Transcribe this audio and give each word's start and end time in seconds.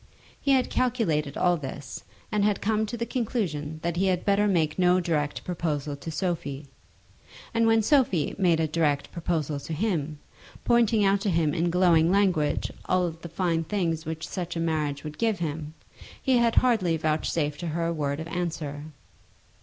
He 0.41 0.53
had 0.53 0.71
calculated 0.71 1.37
all 1.37 1.57
this, 1.57 2.05
and 2.31 2.43
had 2.43 2.59
come 2.59 2.87
to 2.87 2.97
the 2.97 3.05
conclusion 3.05 3.79
that 3.83 3.97
he 3.97 4.07
had 4.07 4.25
better 4.25 4.47
make 4.47 4.79
no 4.79 4.99
direct 4.99 5.43
proposal 5.43 5.95
to 5.95 6.09
Sophie; 6.09 6.65
and 7.53 7.67
when 7.67 7.83
Sophie 7.83 8.33
made 8.39 8.59
a 8.59 8.67
direct 8.67 9.11
proposal 9.11 9.59
to 9.59 9.73
him, 9.73 10.17
pointing 10.65 11.05
out 11.05 11.21
to 11.21 11.29
him 11.29 11.53
in 11.53 11.69
glowing 11.69 12.11
language 12.11 12.71
all 12.85 13.11
the 13.11 13.29
fine 13.29 13.63
things 13.63 14.03
which 14.03 14.27
such 14.27 14.55
a 14.55 14.59
marriage 14.59 15.03
would 15.03 15.19
give 15.19 15.37
him, 15.37 15.75
he 16.19 16.37
had 16.37 16.55
hardly 16.55 16.97
vouchsafed 16.97 17.59
to 17.59 17.67
her 17.67 17.85
a 17.85 17.93
word 17.93 18.19
of 18.19 18.27
answer. 18.29 18.85